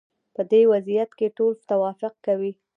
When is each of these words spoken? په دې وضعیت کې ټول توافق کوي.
په 0.35 0.41
دې 0.51 0.61
وضعیت 0.71 1.11
کې 1.17 1.35
ټول 1.37 1.53
توافق 1.69 2.13
کوي. 2.25 2.51